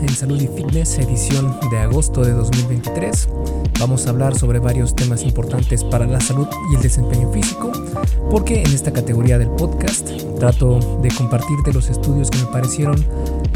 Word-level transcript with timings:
en 0.00 0.08
Salud 0.08 0.40
y 0.40 0.46
Fitness, 0.46 0.98
edición 0.98 1.58
de 1.70 1.78
agosto 1.78 2.22
de 2.22 2.32
2023. 2.32 3.28
Vamos 3.78 4.06
a 4.06 4.10
hablar 4.10 4.36
sobre 4.36 4.58
varios 4.58 4.94
temas 4.94 5.22
importantes 5.22 5.84
para 5.84 6.06
la 6.06 6.20
salud 6.20 6.46
y 6.70 6.76
el 6.76 6.82
desempeño 6.82 7.30
físico, 7.32 7.70
porque 8.30 8.62
en 8.62 8.72
esta 8.72 8.92
categoría 8.92 9.38
del 9.38 9.50
podcast 9.50 10.08
trato 10.38 11.00
de 11.02 11.10
compartirte 11.10 11.72
los 11.72 11.88
estudios 11.90 12.30
que 12.30 12.38
me 12.38 12.46
parecieron 12.46 13.04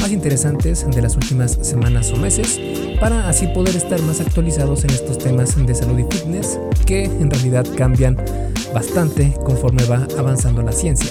más 0.01 0.11
interesantes 0.11 0.87
de 0.89 1.03
las 1.03 1.17
últimas 1.17 1.59
semanas 1.63 2.13
o 2.13 2.17
meses, 2.17 2.61
para 3.01 3.29
así 3.29 3.47
poder 3.49 3.77
estar 3.77 4.01
más 4.03 4.21
actualizados 4.21 4.85
en 4.85 4.91
estos 4.91 5.19
temas 5.19 5.55
de 5.57 5.75
salud 5.75 5.99
y 5.99 6.05
fitness, 6.05 6.59
que 6.87 7.05
en 7.05 7.31
realidad 7.31 7.67
cambian 7.77 8.17
bastante 8.75 9.35
conforme 9.45 9.85
va 9.85 10.07
avanzando 10.19 10.63
la 10.63 10.73
ciencia 10.73 11.11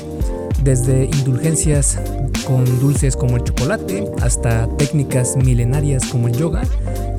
desde 0.61 1.05
indulgencias 1.05 1.99
con 2.45 2.65
dulces 2.79 3.15
como 3.15 3.37
el 3.37 3.43
chocolate 3.43 4.05
hasta 4.21 4.67
técnicas 4.77 5.35
milenarias 5.37 6.05
como 6.05 6.27
el 6.27 6.35
yoga, 6.35 6.63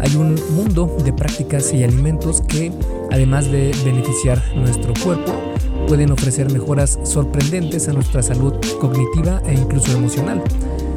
hay 0.00 0.16
un 0.16 0.34
mundo 0.54 0.96
de 1.04 1.12
prácticas 1.12 1.72
y 1.72 1.82
alimentos 1.82 2.42
que, 2.42 2.72
además 3.10 3.50
de 3.50 3.74
beneficiar 3.84 4.42
nuestro 4.54 4.92
cuerpo, 5.02 5.32
pueden 5.88 6.10
ofrecer 6.10 6.50
mejoras 6.52 6.98
sorprendentes 7.04 7.88
a 7.88 7.92
nuestra 7.92 8.22
salud 8.22 8.54
cognitiva 8.80 9.42
e 9.46 9.54
incluso 9.54 9.92
emocional. 9.92 10.42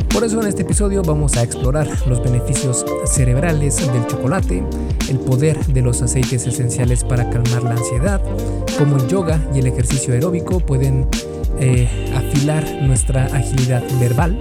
Por 0.09 0.23
eso 0.23 0.41
en 0.41 0.47
este 0.47 0.63
episodio 0.63 1.03
vamos 1.03 1.37
a 1.37 1.43
explorar 1.43 1.87
los 2.07 2.23
beneficios 2.23 2.85
cerebrales 3.05 3.77
del 3.77 4.07
chocolate, 4.07 4.63
el 5.09 5.19
poder 5.19 5.63
de 5.67 5.81
los 5.81 6.01
aceites 6.01 6.47
esenciales 6.47 7.03
para 7.03 7.29
calmar 7.29 7.63
la 7.63 7.71
ansiedad, 7.71 8.21
cómo 8.77 8.97
el 8.97 9.07
yoga 9.07 9.39
y 9.53 9.59
el 9.59 9.67
ejercicio 9.67 10.13
aeróbico 10.13 10.59
pueden 10.59 11.07
eh, 11.59 11.87
afilar 12.15 12.65
nuestra 12.81 13.25
agilidad 13.25 13.83
verbal, 13.99 14.37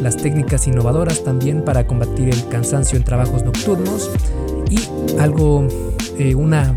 las 0.00 0.16
técnicas 0.16 0.66
innovadoras 0.66 1.22
también 1.24 1.62
para 1.62 1.86
combatir 1.86 2.28
el 2.28 2.48
cansancio 2.48 2.96
en 2.96 3.04
trabajos 3.04 3.44
nocturnos 3.44 4.10
y 4.70 4.78
algo, 5.18 5.66
eh, 6.18 6.34
una 6.34 6.76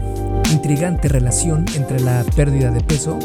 intrigante 0.51 1.07
relación 1.07 1.65
entre 1.75 1.99
la 1.99 2.23
pérdida 2.35 2.71
de 2.71 2.81
peso 2.81 3.17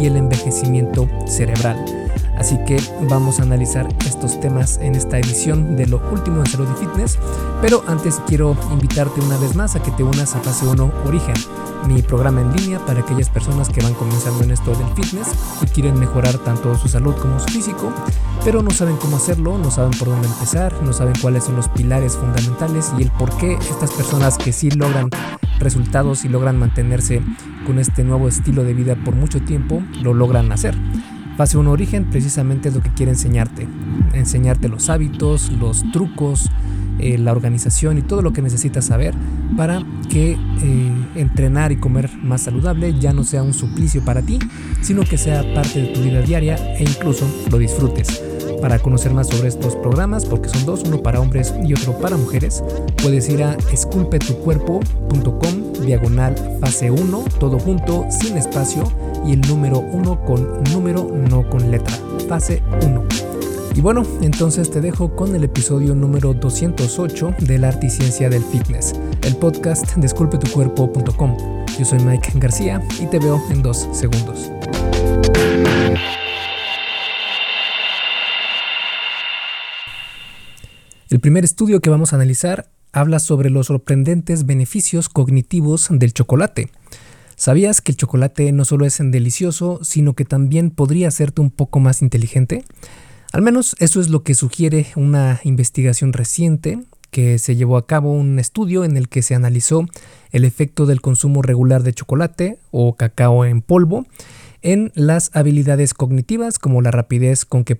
y 0.00 0.06
el 0.06 0.16
envejecimiento 0.16 1.08
cerebral. 1.26 1.97
Así 2.38 2.56
que 2.64 2.80
vamos 3.08 3.40
a 3.40 3.42
analizar 3.42 3.88
estos 4.06 4.38
temas 4.40 4.78
en 4.78 4.94
esta 4.94 5.18
edición 5.18 5.76
de 5.76 5.86
lo 5.86 6.00
último 6.12 6.38
en 6.38 6.46
salud 6.46 6.68
y 6.72 6.80
fitness. 6.80 7.18
Pero 7.60 7.82
antes 7.88 8.20
quiero 8.26 8.56
invitarte 8.70 9.20
una 9.20 9.36
vez 9.38 9.56
más 9.56 9.74
a 9.74 9.82
que 9.82 9.90
te 9.90 10.04
unas 10.04 10.36
a 10.36 10.40
Fase 10.40 10.66
1 10.66 10.92
Origen, 11.06 11.34
mi 11.86 12.00
programa 12.02 12.40
en 12.40 12.52
línea 12.52 12.78
para 12.86 13.00
aquellas 13.00 13.28
personas 13.28 13.68
que 13.68 13.80
van 13.80 13.94
comenzando 13.94 14.44
en 14.44 14.52
esto 14.52 14.70
del 14.70 14.86
fitness 14.94 15.28
y 15.62 15.66
quieren 15.66 15.98
mejorar 15.98 16.38
tanto 16.38 16.76
su 16.76 16.88
salud 16.88 17.14
como 17.16 17.40
su 17.40 17.48
físico, 17.48 17.92
pero 18.44 18.62
no 18.62 18.70
saben 18.70 18.96
cómo 18.98 19.16
hacerlo, 19.16 19.58
no 19.58 19.70
saben 19.70 19.98
por 19.98 20.08
dónde 20.08 20.28
empezar, 20.28 20.72
no 20.82 20.92
saben 20.92 21.14
cuáles 21.20 21.44
son 21.44 21.56
los 21.56 21.68
pilares 21.68 22.16
fundamentales 22.16 22.92
y 22.98 23.02
el 23.02 23.10
por 23.10 23.36
qué 23.36 23.54
estas 23.54 23.90
personas 23.92 24.38
que 24.38 24.52
sí 24.52 24.70
logran 24.70 25.10
resultados 25.58 26.24
y 26.24 26.28
logran 26.28 26.56
mantenerse 26.56 27.20
con 27.66 27.80
este 27.80 28.04
nuevo 28.04 28.28
estilo 28.28 28.62
de 28.62 28.74
vida 28.74 28.96
por 29.04 29.16
mucho 29.16 29.40
tiempo, 29.42 29.82
lo 30.02 30.14
logran 30.14 30.52
hacer. 30.52 30.76
Fase 31.38 31.56
1 31.56 31.70
Origen 31.70 32.06
precisamente 32.10 32.68
es 32.68 32.74
lo 32.74 32.82
que 32.82 32.90
quiere 32.90 33.12
enseñarte. 33.12 33.68
Enseñarte 34.12 34.68
los 34.68 34.90
hábitos, 34.90 35.52
los 35.52 35.88
trucos, 35.92 36.50
eh, 36.98 37.16
la 37.16 37.30
organización 37.30 37.96
y 37.96 38.02
todo 38.02 38.22
lo 38.22 38.32
que 38.32 38.42
necesitas 38.42 38.86
saber 38.86 39.14
para 39.56 39.80
que 40.10 40.32
eh, 40.32 40.92
entrenar 41.14 41.70
y 41.70 41.76
comer 41.76 42.10
más 42.24 42.42
saludable 42.42 42.98
ya 42.98 43.12
no 43.12 43.22
sea 43.22 43.44
un 43.44 43.54
suplicio 43.54 44.04
para 44.04 44.20
ti, 44.20 44.40
sino 44.82 45.04
que 45.04 45.16
sea 45.16 45.44
parte 45.54 45.80
de 45.80 45.86
tu 45.94 46.00
vida 46.00 46.22
diaria 46.22 46.56
e 46.76 46.82
incluso 46.82 47.24
lo 47.52 47.58
disfrutes. 47.58 48.27
Para 48.60 48.78
conocer 48.78 49.12
más 49.12 49.28
sobre 49.28 49.48
estos 49.48 49.76
programas, 49.76 50.24
porque 50.24 50.48
son 50.48 50.66
dos, 50.66 50.82
uno 50.86 51.02
para 51.02 51.20
hombres 51.20 51.54
y 51.64 51.74
otro 51.74 51.98
para 51.98 52.16
mujeres, 52.16 52.62
puedes 53.02 53.28
ir 53.28 53.42
a 53.42 53.56
esculpetucuerpo.com 53.72 55.72
diagonal 55.84 56.34
fase 56.60 56.90
1, 56.90 57.24
todo 57.38 57.58
junto, 57.58 58.06
sin 58.10 58.36
espacio 58.36 58.84
y 59.24 59.32
el 59.32 59.40
número 59.42 59.78
1 59.78 60.24
con 60.24 60.62
número, 60.72 61.10
no 61.30 61.48
con 61.48 61.70
letra. 61.70 61.94
Fase 62.28 62.62
1. 62.84 63.04
Y 63.74 63.80
bueno, 63.80 64.02
entonces 64.22 64.70
te 64.70 64.80
dejo 64.80 65.14
con 65.14 65.36
el 65.36 65.44
episodio 65.44 65.94
número 65.94 66.34
208 66.34 67.34
de 67.38 67.58
la 67.58 67.68
arte 67.68 67.86
y 67.86 67.90
ciencia 67.90 68.28
del 68.28 68.42
fitness, 68.42 68.94
el 69.22 69.36
podcast 69.36 69.94
desculpetucuerpo.com. 69.96 71.36
Yo 71.78 71.84
soy 71.84 72.00
Mike 72.00 72.32
García 72.34 72.82
y 73.00 73.06
te 73.06 73.20
veo 73.20 73.40
en 73.50 73.62
dos 73.62 73.88
segundos. 73.92 74.50
El 81.10 81.20
primer 81.20 81.42
estudio 81.42 81.80
que 81.80 81.88
vamos 81.88 82.12
a 82.12 82.16
analizar 82.16 82.70
habla 82.92 83.18
sobre 83.18 83.48
los 83.48 83.68
sorprendentes 83.68 84.44
beneficios 84.44 85.08
cognitivos 85.08 85.88
del 85.90 86.12
chocolate. 86.12 86.68
¿Sabías 87.34 87.80
que 87.80 87.92
el 87.92 87.96
chocolate 87.96 88.52
no 88.52 88.66
solo 88.66 88.84
es 88.84 88.98
delicioso, 89.00 89.80
sino 89.82 90.12
que 90.12 90.26
también 90.26 90.70
podría 90.70 91.08
hacerte 91.08 91.40
un 91.40 91.50
poco 91.50 91.80
más 91.80 92.02
inteligente? 92.02 92.62
Al 93.32 93.40
menos 93.40 93.74
eso 93.78 94.02
es 94.02 94.10
lo 94.10 94.22
que 94.22 94.34
sugiere 94.34 94.88
una 94.96 95.40
investigación 95.44 96.12
reciente 96.12 96.78
que 97.10 97.38
se 97.38 97.56
llevó 97.56 97.78
a 97.78 97.86
cabo 97.86 98.12
un 98.12 98.38
estudio 98.38 98.84
en 98.84 98.98
el 98.98 99.08
que 99.08 99.22
se 99.22 99.34
analizó 99.34 99.86
el 100.30 100.44
efecto 100.44 100.84
del 100.84 101.00
consumo 101.00 101.40
regular 101.40 101.84
de 101.84 101.94
chocolate 101.94 102.58
o 102.70 102.96
cacao 102.96 103.46
en 103.46 103.62
polvo 103.62 104.06
en 104.60 104.92
las 104.94 105.30
habilidades 105.34 105.94
cognitivas 105.94 106.58
como 106.58 106.82
la 106.82 106.90
rapidez 106.90 107.46
con, 107.46 107.64
que 107.64 107.78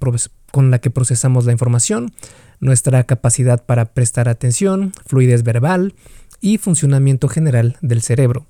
con 0.50 0.70
la 0.70 0.78
que 0.78 0.90
procesamos 0.90 1.44
la 1.44 1.52
información, 1.52 2.12
nuestra 2.60 3.04
capacidad 3.04 3.64
para 3.64 3.86
prestar 3.86 4.28
atención, 4.28 4.92
fluidez 5.06 5.42
verbal 5.42 5.94
y 6.40 6.58
funcionamiento 6.58 7.28
general 7.28 7.76
del 7.80 8.02
cerebro. 8.02 8.46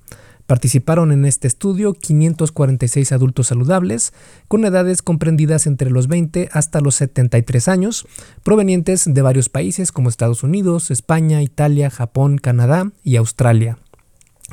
Participaron 0.49 1.11
en 1.11 1.25
este 1.25 1.47
estudio 1.47 1.93
546 1.93 3.11
adultos 3.11 3.47
saludables 3.47 4.13
con 4.47 4.65
edades 4.65 5.03
comprendidas 5.03 5.67
entre 5.67 5.91
los 5.91 6.07
20 6.07 6.49
hasta 6.51 6.81
los 6.81 6.95
73 6.95 7.67
años, 7.67 8.07
provenientes 8.41 9.03
de 9.05 9.21
varios 9.21 9.47
países 9.47 9.91
como 9.91 10.09
Estados 10.09 10.41
Unidos, 10.41 10.89
España, 10.89 11.43
Italia, 11.43 11.91
Japón, 11.91 12.39
Canadá 12.39 12.91
y 13.03 13.17
Australia. 13.17 13.77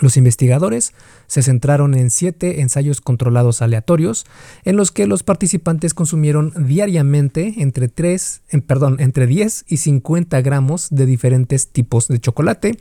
Los 0.01 0.17
investigadores 0.17 0.93
se 1.27 1.43
centraron 1.43 1.95
en 1.95 2.11
siete 2.11 2.61
ensayos 2.61 3.01
controlados 3.01 3.63
aleatorios 3.63 4.27
en 4.65 4.77
los 4.77 4.93
que 4.93 5.07
los 5.07 5.23
participantes 5.23 5.95
consumieron 5.95 6.53
diariamente 6.67 7.55
entre, 7.59 7.89
3, 7.89 8.43
perdón, 8.67 8.97
entre 9.01 9.27
10 9.27 9.65
y 9.69 9.79
50 9.79 10.41
gramos 10.43 10.89
de 10.91 11.07
diferentes 11.07 11.69
tipos 11.69 12.09
de 12.09 12.21
chocolate, 12.21 12.79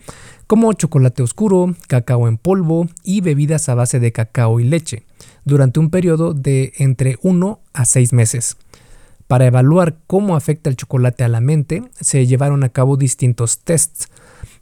como 0.47 0.73
chocolate 0.73 1.23
oscuro, 1.23 1.75
cacao 1.87 2.27
en 2.27 2.37
polvo 2.37 2.87
y 3.03 3.21
bebidas 3.21 3.69
a 3.69 3.75
base 3.75 3.99
de 3.99 4.11
cacao 4.11 4.59
y 4.59 4.63
leche, 4.65 5.03
durante 5.43 5.79
un 5.79 5.89
periodo 5.89 6.33
de 6.33 6.73
entre 6.77 7.17
1 7.21 7.59
a 7.73 7.85
6 7.85 8.13
meses. 8.13 8.57
Para 9.27 9.47
evaluar 9.47 9.97
cómo 10.05 10.35
afecta 10.35 10.69
el 10.69 10.75
chocolate 10.75 11.23
a 11.23 11.27
la 11.27 11.41
mente, 11.41 11.83
se 11.99 12.27
llevaron 12.27 12.63
a 12.63 12.69
cabo 12.69 12.95
distintos 12.95 13.59
tests 13.59 14.09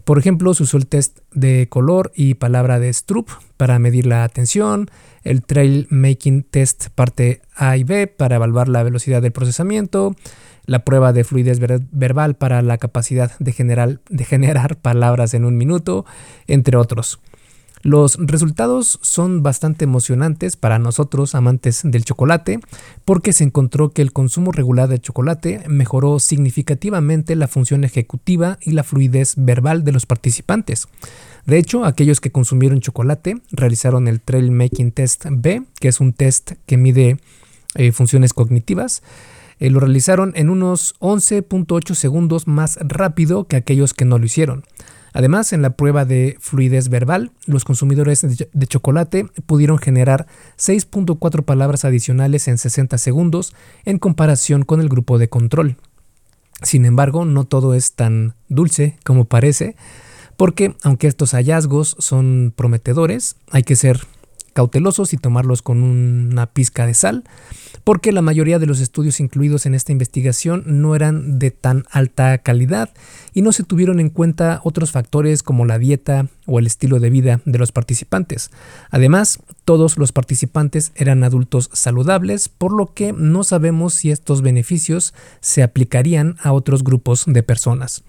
por 0.04 0.20
ejemplo, 0.20 0.54
se 0.54 0.64
usó 0.64 0.78
el 0.78 0.88
test 0.88 1.20
de 1.32 1.68
color 1.70 2.12
y 2.16 2.36
palabra 2.36 2.80
de 2.80 2.92
Stroop 2.92 3.30
para 3.58 3.80
medir 3.80 4.06
la 4.06 4.24
atención, 4.24 4.90
el 5.24 5.44
Trail 5.44 5.88
Making 5.90 6.44
Test 6.44 6.90
parte 6.90 7.42
A 7.56 7.78
y 7.78 7.84
B 7.84 8.08
para 8.08 8.36
evaluar 8.36 8.68
la 8.68 8.84
velocidad 8.84 9.22
del 9.22 9.32
procesamiento, 9.32 10.16
la 10.66 10.84
prueba 10.84 11.14
de 11.14 11.24
fluidez 11.24 11.60
verbal 11.92 12.36
para 12.36 12.62
la 12.62 12.78
capacidad 12.78 13.32
de 13.40 13.52
generar, 13.52 14.02
de 14.10 14.26
generar 14.26 14.78
palabras 14.82 15.34
en 15.34 15.46
un 15.46 15.58
minuto, 15.58 16.06
entre 16.48 16.78
otros. 16.78 17.20
Los 17.84 18.16
resultados 18.18 18.98
son 19.02 19.44
bastante 19.44 19.84
emocionantes 19.84 20.56
para 20.56 20.80
nosotros 20.80 21.36
amantes 21.36 21.82
del 21.84 22.06
chocolate 22.06 22.62
porque 23.04 23.34
se 23.34 23.44
encontró 23.44 23.90
que 23.90 24.02
el 24.02 24.14
consumo 24.14 24.54
regular 24.54 24.88
de 24.88 25.02
chocolate 25.02 25.66
mejoró 25.68 26.20
significativamente 26.20 27.36
la 27.36 27.50
función 27.50 27.84
ejecutiva 27.84 28.58
y 28.62 28.72
la 28.72 28.86
fluidez 28.86 29.34
verbal 29.36 29.84
de 29.84 29.92
los 29.92 30.06
participantes. 30.06 30.88
De 31.46 31.58
hecho, 31.58 31.84
aquellos 31.84 32.22
que 32.22 32.32
consumieron 32.32 32.80
chocolate 32.80 33.42
realizaron 33.52 34.08
el 34.08 34.22
Trail 34.22 34.50
Making 34.52 34.94
Test 34.94 35.26
B, 35.30 35.64
que 35.82 35.90
es 35.90 36.00
un 36.00 36.14
test 36.14 36.54
que 36.66 36.78
mide 36.78 37.18
eh, 37.76 37.92
funciones 37.92 38.34
cognitivas. 38.34 39.04
Eh, 39.60 39.70
lo 39.70 39.82
realizaron 39.82 40.32
en 40.38 40.50
unos 40.50 40.96
11.8 41.00 41.96
segundos 41.96 42.48
más 42.48 42.80
rápido 42.80 43.46
que 43.46 43.58
aquellos 43.58 43.94
que 43.94 44.06
no 44.06 44.20
lo 44.20 44.26
hicieron. 44.26 44.64
Además, 45.14 45.54
en 45.54 45.62
la 45.62 45.76
prueba 45.78 46.06
de 46.06 46.38
fluidez 46.40 46.90
verbal, 46.90 47.32
los 47.46 47.64
consumidores 47.64 48.26
de 48.52 48.68
chocolate 48.68 49.28
pudieron 49.46 49.78
generar 49.78 50.26
6.4 50.58 51.44
palabras 51.44 51.86
adicionales 51.86 52.48
en 52.48 52.58
60 52.58 52.98
segundos 52.98 53.54
en 53.86 54.00
comparación 54.00 54.64
con 54.64 54.82
el 54.82 54.90
grupo 54.90 55.20
de 55.20 55.30
control. 55.30 55.78
Sin 56.64 56.86
embargo, 56.86 57.26
no 57.26 57.46
todo 57.46 57.76
es 57.76 57.94
tan 57.94 58.36
dulce 58.50 58.98
como 59.04 59.26
parece, 59.26 59.76
porque 60.36 60.76
aunque 60.84 61.08
estos 61.08 61.32
hallazgos 61.32 61.96
son 62.00 62.54
prometedores, 62.56 63.36
hay 63.52 63.64
que 63.64 63.76
ser 63.76 64.02
cautelosos 64.54 65.14
y 65.14 65.18
tomarlos 65.18 65.62
con 65.62 65.84
una 65.84 66.46
pizca 66.48 66.86
de 66.86 66.94
sal, 66.94 67.24
porque 67.84 68.12
la 68.12 68.22
mayoría 68.22 68.60
de 68.60 68.66
los 68.66 68.80
estudios 68.80 69.20
incluidos 69.20 69.66
en 69.66 69.74
esta 69.74 69.92
investigación 69.92 70.64
no 70.66 70.96
eran 70.96 71.40
de 71.40 71.52
tan 71.52 71.84
alta 71.92 72.38
calidad 72.38 72.90
y 73.34 73.42
no 73.42 73.52
se 73.52 73.64
tuvieron 73.64 74.00
en 74.00 74.10
cuenta 74.10 74.62
otros 74.64 74.92
factores 74.92 75.44
como 75.44 75.66
la 75.66 75.80
dieta 75.80 76.28
o 76.46 76.60
el 76.60 76.68
estilo 76.68 77.00
de 77.00 77.10
vida 77.10 77.42
de 77.46 77.58
los 77.58 77.72
participantes. 77.72 78.52
Además, 78.90 79.40
todos 79.66 79.98
los 79.98 80.12
participantes 80.12 80.92
eran 80.96 81.24
adultos 81.24 81.70
saludables, 81.74 82.50
por 82.50 82.72
lo 82.72 82.94
que 82.94 83.14
no 83.14 83.44
sabemos 83.44 83.94
si 83.94 84.12
estos 84.12 84.42
beneficios 84.42 85.14
se 85.42 85.64
aplicarían 85.64 86.38
a 86.42 86.54
otros 86.54 86.84
grupos 86.84 87.26
de 87.28 87.44
personas. 87.44 88.04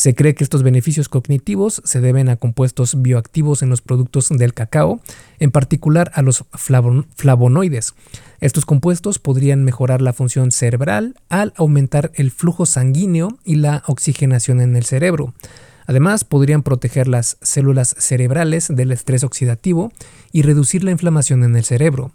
Se 0.00 0.14
cree 0.14 0.34
que 0.34 0.44
estos 0.44 0.62
beneficios 0.62 1.10
cognitivos 1.10 1.82
se 1.84 2.00
deben 2.00 2.30
a 2.30 2.36
compuestos 2.36 3.02
bioactivos 3.02 3.62
en 3.62 3.68
los 3.68 3.82
productos 3.82 4.30
del 4.30 4.54
cacao, 4.54 5.02
en 5.38 5.50
particular 5.50 6.10
a 6.14 6.22
los 6.22 6.46
flavonoides. 6.54 7.92
Estos 8.40 8.64
compuestos 8.64 9.18
podrían 9.18 9.62
mejorar 9.62 10.00
la 10.00 10.14
función 10.14 10.52
cerebral 10.52 11.16
al 11.28 11.52
aumentar 11.54 12.12
el 12.14 12.30
flujo 12.30 12.64
sanguíneo 12.64 13.36
y 13.44 13.56
la 13.56 13.82
oxigenación 13.88 14.62
en 14.62 14.74
el 14.74 14.86
cerebro. 14.86 15.34
Además, 15.86 16.24
podrían 16.24 16.62
proteger 16.62 17.06
las 17.06 17.36
células 17.42 17.94
cerebrales 17.98 18.68
del 18.74 18.92
estrés 18.92 19.22
oxidativo 19.22 19.92
y 20.32 20.40
reducir 20.40 20.82
la 20.82 20.92
inflamación 20.92 21.44
en 21.44 21.56
el 21.56 21.64
cerebro. 21.64 22.10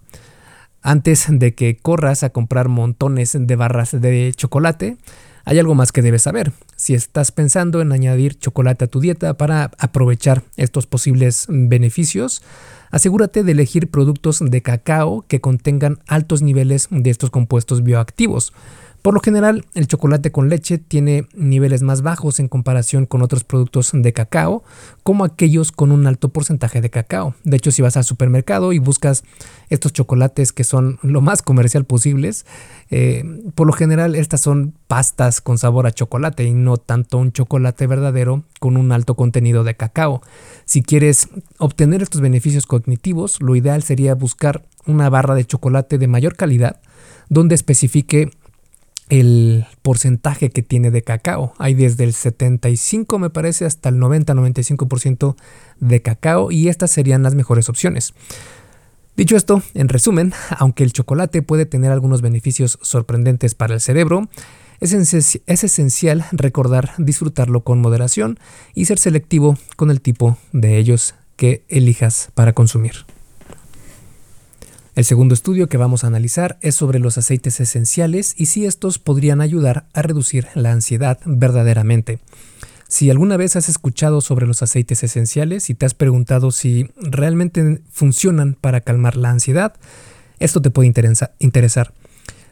Antes 0.81 1.27
de 1.29 1.53
que 1.53 1.77
corras 1.77 2.23
a 2.23 2.31
comprar 2.31 2.67
montones 2.67 3.37
de 3.39 3.55
barras 3.55 3.91
de 3.91 4.33
chocolate, 4.35 4.97
hay 5.45 5.59
algo 5.59 5.75
más 5.75 5.91
que 5.91 6.01
debes 6.01 6.23
saber. 6.23 6.51
Si 6.75 6.93
estás 6.95 7.31
pensando 7.31 7.79
en 7.79 7.91
añadir 7.91 8.37
chocolate 8.37 8.85
a 8.85 8.87
tu 8.87 8.99
dieta 8.99 9.37
para 9.37 9.71
aprovechar 9.77 10.43
estos 10.57 10.87
posibles 10.87 11.45
beneficios, 11.47 12.41
asegúrate 12.91 13.43
de 13.43 13.51
elegir 13.51 13.89
productos 13.89 14.39
de 14.43 14.61
cacao 14.61 15.23
que 15.27 15.41
contengan 15.41 15.99
altos 16.07 16.41
niveles 16.41 16.87
de 16.89 17.09
estos 17.11 17.29
compuestos 17.29 17.83
bioactivos. 17.83 18.53
Por 19.05 19.13
lo 19.13 19.19
general, 19.19 19.67
el 19.75 19.85
chocolate 19.85 20.31
con 20.31 20.49
leche 20.49 20.79
tiene 20.79 21.27
niveles 21.35 21.83
más 21.83 22.01
bajos 22.01 22.39
en 22.39 22.47
comparación 22.47 23.05
con 23.05 23.21
otros 23.21 23.43
productos 23.43 23.91
de 23.93 24.13
cacao, 24.13 24.63
como 25.03 25.23
aquellos 25.23 25.71
con 25.71 25.91
un 25.91 26.07
alto 26.07 26.29
porcentaje 26.29 26.81
de 26.81 26.89
cacao. 26.89 27.35
De 27.43 27.55
hecho, 27.55 27.69
si 27.69 27.83
vas 27.83 27.97
al 27.97 28.03
supermercado 28.03 28.73
y 28.73 28.79
buscas 28.79 29.23
estos 29.69 29.93
chocolates 29.93 30.51
que 30.51 30.63
son 30.63 30.97
lo 31.03 31.21
más 31.21 31.43
comercial 31.43 31.85
posibles, 31.85 32.47
eh, 32.89 33.23
por 33.53 33.67
lo 33.67 33.73
general 33.73 34.15
estas 34.15 34.41
son 34.41 34.73
pastas 34.87 35.39
con 35.39 35.59
sabor 35.59 35.85
a 35.85 35.91
chocolate 35.91 36.43
y 36.43 36.55
no 36.55 36.77
tanto 36.77 37.19
un 37.19 37.31
chocolate 37.31 37.85
verdadero 37.85 38.43
con 38.59 38.75
un 38.75 38.91
alto 38.91 39.13
contenido 39.13 39.63
de 39.63 39.75
cacao. 39.75 40.23
Si 40.65 40.81
quieres 40.81 41.29
obtener 41.59 42.01
estos 42.01 42.21
beneficios 42.21 42.65
cognitivos, 42.65 43.39
lo 43.39 43.55
ideal 43.55 43.83
sería 43.83 44.15
buscar 44.15 44.65
una 44.87 45.11
barra 45.11 45.35
de 45.35 45.45
chocolate 45.45 45.99
de 45.99 46.07
mayor 46.07 46.35
calidad 46.35 46.81
donde 47.29 47.55
especifique 47.55 48.31
el 49.09 49.65
porcentaje 49.81 50.49
que 50.49 50.63
tiene 50.63 50.91
de 50.91 51.03
cacao. 51.03 51.53
Hay 51.57 51.73
desde 51.73 52.03
el 52.03 52.13
75 52.13 53.19
me 53.19 53.29
parece 53.29 53.65
hasta 53.65 53.89
el 53.89 53.95
90-95% 53.95 55.35
de 55.79 56.01
cacao 56.01 56.51
y 56.51 56.69
estas 56.69 56.91
serían 56.91 57.23
las 57.23 57.35
mejores 57.35 57.69
opciones. 57.69 58.13
Dicho 59.15 59.37
esto, 59.37 59.61
en 59.73 59.89
resumen, 59.89 60.33
aunque 60.57 60.83
el 60.83 60.93
chocolate 60.93 61.41
puede 61.41 61.65
tener 61.65 61.91
algunos 61.91 62.21
beneficios 62.21 62.79
sorprendentes 62.81 63.55
para 63.55 63.73
el 63.73 63.81
cerebro, 63.81 64.27
es, 64.81 64.93
es 64.93 65.63
esencial 65.63 66.25
recordar 66.31 66.91
disfrutarlo 66.97 67.63
con 67.63 67.79
moderación 67.79 68.39
y 68.73 68.85
ser 68.85 68.97
selectivo 68.97 69.57
con 69.77 69.89
el 69.89 70.01
tipo 70.01 70.37
de 70.51 70.77
ellos 70.77 71.15
que 71.37 71.63
elijas 71.69 72.29
para 72.33 72.53
consumir. 72.53 73.05
El 74.95 75.03
segundo 75.03 75.33
estudio 75.33 75.67
que 75.67 75.75
vamos 75.75 76.05
a 76.05 76.07
analizar 76.07 76.57
es 76.61 76.75
sobre 76.75 76.99
los 76.99 77.17
aceites 77.17 77.59
esenciales 77.59 78.33
y 78.37 78.45
si 78.45 78.65
estos 78.65 78.97
podrían 78.97 79.41
ayudar 79.41 79.87
a 79.91 80.01
reducir 80.01 80.47
la 80.55 80.71
ansiedad 80.71 81.19
verdaderamente. 81.25 82.19
Si 82.87 83.09
alguna 83.09 83.35
vez 83.35 83.57
has 83.57 83.67
escuchado 83.67 84.21
sobre 84.21 84.47
los 84.47 84.63
aceites 84.63 85.03
esenciales 85.03 85.69
y 85.69 85.73
te 85.73 85.85
has 85.85 85.93
preguntado 85.93 86.51
si 86.51 86.91
realmente 86.95 87.81
funcionan 87.91 88.53
para 88.53 88.79
calmar 88.79 89.17
la 89.17 89.31
ansiedad, 89.31 89.73
esto 90.39 90.61
te 90.61 90.69
puede 90.69 90.87
interesar. 90.87 91.93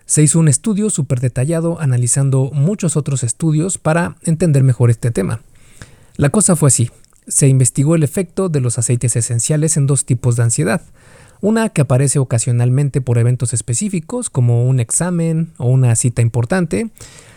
Se 0.06 0.22
hizo 0.22 0.38
un 0.38 0.50
estudio 0.50 0.90
súper 0.90 1.22
detallado 1.22 1.80
analizando 1.80 2.52
muchos 2.52 2.98
otros 2.98 3.24
estudios 3.24 3.78
para 3.78 4.18
entender 4.24 4.64
mejor 4.64 4.90
este 4.90 5.12
tema. 5.12 5.40
La 6.18 6.30
cosa 6.30 6.58
fue 6.58 6.68
así. 6.68 6.92
Se 7.26 7.48
investigó 7.48 7.96
el 7.96 8.04
efecto 8.04 8.50
de 8.50 8.60
los 8.60 8.78
aceites 8.78 9.16
esenciales 9.16 9.78
en 9.78 9.88
dos 9.88 10.04
tipos 10.04 10.36
de 10.36 10.44
ansiedad. 10.44 10.82
Una 11.44 11.68
que 11.68 11.82
aparece 11.82 12.20
ocasionalmente 12.20 13.02
por 13.02 13.18
eventos 13.18 13.52
específicos 13.52 14.30
como 14.30 14.66
un 14.66 14.80
examen 14.80 15.52
o 15.58 15.68
una 15.68 15.94
cita 15.98 16.22
importante 16.22 16.90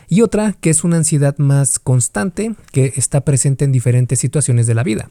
y 0.08 0.20
otra 0.20 0.53
que 0.53 0.70
es 0.70 0.85
una 0.85 0.99
ansiedad 0.99 1.37
más 1.38 1.81
constante 1.81 2.55
que 2.70 2.93
está 2.94 3.23
presente 3.23 3.64
en 3.64 3.73
diferentes 3.73 4.20
situaciones 4.20 4.69
de 4.69 4.75
la 4.75 4.85
vida. 4.85 5.11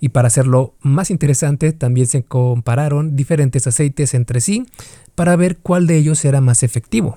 Y 0.00 0.10
para 0.10 0.26
hacerlo 0.28 0.74
más 0.82 1.10
interesante, 1.10 1.72
también 1.72 2.08
se 2.08 2.24
compararon 2.24 3.16
diferentes 3.16 3.66
aceites 3.66 4.12
entre 4.12 4.42
sí 4.42 4.66
para 5.14 5.34
ver 5.36 5.56
cuál 5.56 5.86
de 5.86 5.96
ellos 5.96 6.22
era 6.26 6.42
más 6.42 6.62
efectivo. 6.62 7.16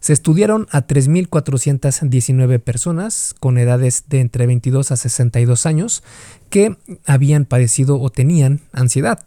Se 0.00 0.12
estudiaron 0.12 0.66
a 0.72 0.88
3.419 0.88 2.58
personas 2.58 3.36
con 3.38 3.58
edades 3.58 4.06
de 4.08 4.18
entre 4.18 4.48
22 4.48 4.90
a 4.90 4.96
62 4.96 5.66
años 5.66 6.02
que 6.50 6.76
habían 7.06 7.44
padecido 7.44 8.00
o 8.00 8.10
tenían 8.10 8.58
ansiedad. 8.72 9.24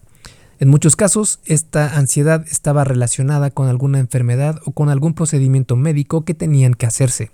En 0.58 0.70
muchos 0.70 0.96
casos, 0.96 1.40
esta 1.46 1.98
ansiedad 1.98 2.46
estaba 2.50 2.86
relacionada 2.86 3.52
con 3.52 3.68
alguna 3.68 4.00
enfermedad 4.00 4.62
o 4.66 4.72
con 4.72 4.90
algún 4.90 5.14
procedimiento 5.14 5.76
médico 5.76 6.24
que 6.24 6.34
tenían 6.34 6.76
que 6.76 6.86
hacerse. 6.86 7.32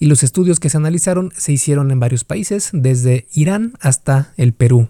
Y 0.00 0.06
los 0.06 0.24
estudios 0.24 0.58
que 0.58 0.68
se 0.68 0.76
analizaron 0.76 1.32
se 1.36 1.52
hicieron 1.52 1.92
en 1.92 2.00
varios 2.00 2.24
países, 2.24 2.70
desde 2.72 3.26
Irán 3.32 3.74
hasta 3.80 4.32
el 4.36 4.52
Perú. 4.52 4.88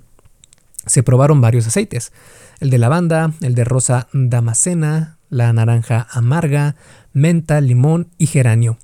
Se 0.86 1.02
probaron 1.02 1.42
varios 1.42 1.66
aceites, 1.66 2.12
el 2.60 2.70
de 2.70 2.78
lavanda, 2.78 3.32
el 3.42 3.54
de 3.54 3.64
rosa 3.64 4.08
damascena, 4.14 5.18
la 5.28 5.52
naranja 5.52 6.06
amarga, 6.10 6.74
menta, 7.12 7.60
limón 7.60 8.08
y 8.16 8.26
geranio. 8.26 8.78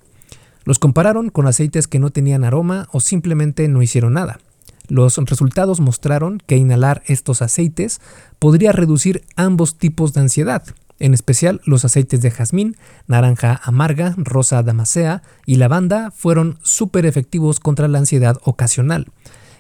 Los 0.65 0.79
compararon 0.79 1.31
con 1.31 1.47
aceites 1.47 1.89
que 1.89 1.99
no 1.99 2.11
tenían 2.11 2.45
aroma 2.45 2.89
o 2.93 3.01
simplemente 3.01 3.67
no 3.69 3.83
hicieron 3.83 4.15
nada. 4.15 4.41
Los 4.89 5.17
resultados 5.17 5.81
mostraron 5.81 6.43
que 6.47 6.57
inhalar 6.57 7.03
estos 7.07 7.43
aceites 7.43 8.01
podría 8.39 8.73
reducir 8.73 9.25
ambos 9.37 9.79
tipos 9.79 10.13
de 10.13 10.21
ansiedad, 10.21 10.63
en 10.99 11.15
especial 11.15 11.61
los 11.65 11.85
aceites 11.85 12.21
de 12.21 12.31
jazmín, 12.31 12.77
naranja 13.07 13.61
amarga, 13.65 14.15
rosa 14.17 14.63
damascea 14.63 15.23
y 15.47 15.57
lavanda 15.57 16.11
fueron 16.11 16.59
súper 16.63 17.07
efectivos 17.07 17.61
contra 17.61 17.89
la 17.89 17.99
ansiedad 17.99 18.39
ocasional. 18.45 19.09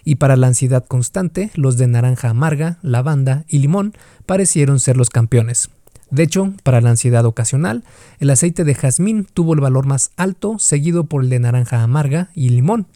Y 0.04 0.16
para 0.16 0.36
la 0.36 0.48
ansiedad 0.48 0.84
constante, 0.84 1.50
los 1.54 1.78
de 1.78 1.86
naranja 1.86 2.28
amarga, 2.28 2.78
lavanda 2.82 3.44
y 3.48 3.58
limón 3.58 3.94
parecieron 4.26 4.78
ser 4.78 4.96
los 4.96 5.08
campeones. 5.08 5.70
De 6.10 6.22
hecho, 6.22 6.52
para 6.62 6.80
la 6.80 6.90
ansiedad 6.90 7.24
ocasional, 7.24 7.82
el 8.20 8.30
aceite 8.30 8.62
de 8.64 8.74
jazmín 8.74 9.26
tuvo 9.32 9.54
el 9.54 9.60
valor 9.60 9.86
más 9.86 10.12
alto, 10.16 10.58
seguido 10.58 11.04
por 11.04 11.24
el 11.24 11.30
de 11.30 11.40
naranja 11.40 11.82
amarga 11.82 12.28
y 12.34 12.50
limón. 12.50 12.86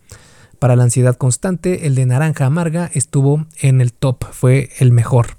Para 0.58 0.74
la 0.74 0.82
ansiedad 0.84 1.16
constante, 1.16 1.86
el 1.86 1.94
de 1.94 2.06
naranja 2.06 2.46
amarga 2.46 2.90
estuvo 2.92 3.46
en 3.60 3.80
el 3.80 3.92
top, 3.92 4.24
fue 4.32 4.70
el 4.78 4.90
mejor. 4.90 5.36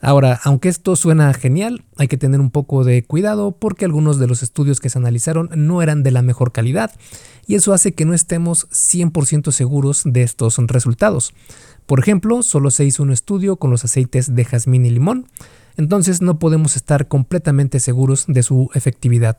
Ahora, 0.00 0.40
aunque 0.42 0.68
esto 0.68 0.96
suena 0.96 1.32
genial, 1.32 1.84
hay 1.96 2.08
que 2.08 2.16
tener 2.16 2.40
un 2.40 2.50
poco 2.50 2.82
de 2.82 3.04
cuidado 3.04 3.52
porque 3.52 3.84
algunos 3.84 4.18
de 4.18 4.26
los 4.26 4.42
estudios 4.42 4.80
que 4.80 4.88
se 4.88 4.98
analizaron 4.98 5.48
no 5.54 5.80
eran 5.80 6.02
de 6.02 6.10
la 6.10 6.22
mejor 6.22 6.50
calidad 6.50 6.90
y 7.46 7.54
eso 7.54 7.72
hace 7.72 7.92
que 7.92 8.04
no 8.04 8.12
estemos 8.12 8.68
100% 8.70 9.52
seguros 9.52 10.02
de 10.04 10.22
estos 10.22 10.56
resultados. 10.58 11.34
Por 11.86 12.00
ejemplo, 12.00 12.42
solo 12.42 12.72
se 12.72 12.84
hizo 12.84 13.04
un 13.04 13.12
estudio 13.12 13.56
con 13.56 13.70
los 13.70 13.84
aceites 13.84 14.34
de 14.34 14.44
jazmín 14.44 14.86
y 14.86 14.90
limón, 14.90 15.28
entonces 15.76 16.20
no 16.20 16.40
podemos 16.40 16.74
estar 16.74 17.06
completamente 17.06 17.78
seguros 17.78 18.24
de 18.26 18.42
su 18.42 18.70
efectividad. 18.74 19.38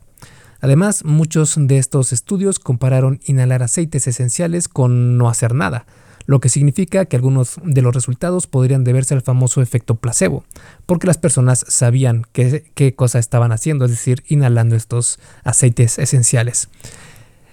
Además, 0.64 1.04
muchos 1.04 1.56
de 1.58 1.78
estos 1.78 2.14
estudios 2.14 2.58
compararon 2.58 3.20
inhalar 3.26 3.64
aceites 3.64 4.08
esenciales 4.08 4.70
con 4.70 5.18
no 5.18 5.28
hacer 5.28 5.54
nada, 5.54 5.86
lo 6.26 6.40
que 6.40 6.48
significa 6.48 7.04
que 7.04 7.18
algunos 7.18 7.58
de 7.66 7.82
los 7.82 7.94
resultados 7.94 8.48
podrían 8.48 8.86
deberse 8.86 9.14
al 9.14 9.22
famoso 9.22 9.62
efecto 9.62 9.96
placebo, 9.96 10.46
porque 10.86 11.06
las 11.06 11.18
personas 11.18 11.66
sabían 11.68 12.26
qué, 12.32 12.72
qué 12.76 12.96
cosa 12.96 13.20
estaban 13.20 13.52
haciendo, 13.52 13.84
es 13.84 13.92
decir, 13.92 14.24
inhalando 14.30 14.78
estos 14.78 15.20
aceites 15.44 16.00
esenciales. 16.00 16.70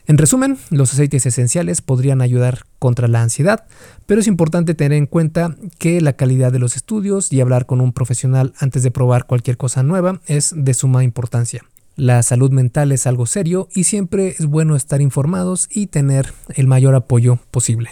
En 0.06 0.16
resumen, 0.16 0.56
los 0.70 0.92
aceites 0.92 1.26
esenciales 1.26 1.82
podrían 1.82 2.22
ayudar 2.22 2.60
contra 2.78 3.08
la 3.08 3.22
ansiedad, 3.22 3.64
pero 4.06 4.20
es 4.20 4.28
importante 4.28 4.74
tener 4.74 4.96
en 4.96 5.06
cuenta 5.06 5.56
que 5.80 6.00
la 6.00 6.12
calidad 6.12 6.52
de 6.52 6.60
los 6.60 6.76
estudios 6.76 7.32
y 7.32 7.40
hablar 7.40 7.66
con 7.66 7.80
un 7.80 7.92
profesional 7.92 8.54
antes 8.60 8.84
de 8.84 8.92
probar 8.92 9.26
cualquier 9.26 9.56
cosa 9.56 9.82
nueva 9.82 10.20
es 10.26 10.54
de 10.56 10.74
suma 10.74 11.02
importancia. 11.02 11.64
La 11.96 12.22
salud 12.22 12.50
mental 12.50 12.92
es 12.92 13.06
algo 13.06 13.26
serio 13.26 13.68
y 13.74 13.84
siempre 13.84 14.28
es 14.28 14.46
bueno 14.46 14.76
estar 14.76 15.00
informados 15.00 15.68
y 15.70 15.88
tener 15.88 16.32
el 16.54 16.66
mayor 16.66 16.94
apoyo 16.94 17.38
posible. 17.50 17.90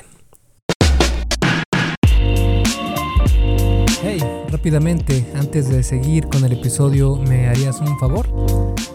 rápidamente, 4.58 5.24
antes 5.34 5.68
de 5.68 5.82
seguir 5.84 6.26
con 6.26 6.44
el 6.44 6.52
episodio, 6.52 7.16
¿me 7.16 7.48
harías 7.48 7.80
un 7.80 7.98
favor? 7.98 8.26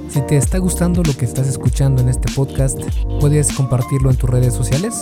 Si 0.09 0.19
te 0.21 0.35
está 0.35 0.57
gustando 0.57 1.01
lo 1.03 1.15
que 1.15 1.25
estás 1.25 1.47
escuchando 1.47 2.01
en 2.01 2.09
este 2.09 2.31
podcast, 2.33 2.79
puedes 3.21 3.53
compartirlo 3.53 4.11
en 4.11 4.17
tus 4.17 4.29
redes 4.29 4.53
sociales. 4.53 5.01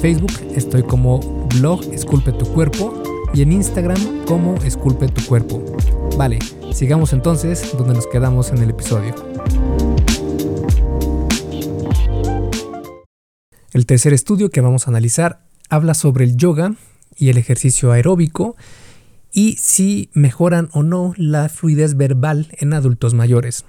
Facebook 0.00 0.32
estoy 0.54 0.84
como 0.84 1.18
blog 1.56 1.82
Esculpe 1.92 2.30
tu 2.32 2.46
cuerpo 2.52 3.02
y 3.34 3.42
en 3.42 3.50
Instagram 3.50 4.24
como 4.26 4.54
Esculpe 4.62 5.08
tu 5.08 5.24
cuerpo. 5.26 5.64
Vale, 6.16 6.38
sigamos 6.72 7.12
entonces 7.12 7.76
donde 7.76 7.94
nos 7.94 8.06
quedamos 8.06 8.50
en 8.50 8.58
el 8.58 8.70
episodio. 8.70 9.14
El 13.72 13.86
tercer 13.86 14.12
estudio 14.12 14.50
que 14.50 14.60
vamos 14.60 14.86
a 14.86 14.90
analizar 14.90 15.40
habla 15.68 15.94
sobre 15.94 16.24
el 16.24 16.36
yoga 16.36 16.74
y 17.16 17.30
el 17.30 17.36
ejercicio 17.36 17.90
aeróbico 17.90 18.56
y 19.32 19.56
si 19.56 20.10
mejoran 20.14 20.68
o 20.72 20.84
no 20.84 21.12
la 21.16 21.48
fluidez 21.48 21.96
verbal 21.96 22.54
en 22.58 22.72
adultos 22.72 23.14
mayores. 23.14 23.64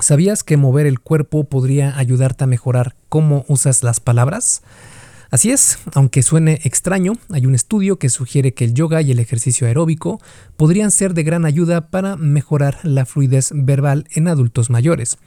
¿Sabías 0.00 0.42
que 0.42 0.56
mover 0.56 0.86
el 0.86 1.00
cuerpo 1.00 1.44
podría 1.44 1.96
ayudarte 1.98 2.44
a 2.44 2.48
mejorar 2.48 2.96
cómo 3.08 3.44
usas 3.46 3.82
las 3.84 4.00
palabras? 4.00 4.62
Así 5.34 5.50
es, 5.50 5.80
aunque 5.94 6.22
suene 6.22 6.60
extraño, 6.62 7.14
hay 7.28 7.44
un 7.44 7.56
estudio 7.56 7.98
que 7.98 8.08
sugiere 8.08 8.54
que 8.54 8.64
el 8.64 8.72
yoga 8.72 9.02
y 9.02 9.10
el 9.10 9.18
ejercicio 9.18 9.66
aeróbico 9.66 10.20
podrían 10.56 10.92
ser 10.92 11.12
de 11.12 11.24
gran 11.24 11.44
ayuda 11.44 11.90
para 11.90 12.14
mejorar 12.14 12.78
la 12.84 13.04
fluidez 13.04 13.50
verbal 13.52 14.06
en 14.12 14.28
adultos 14.28 14.70
mayores. 14.70 15.18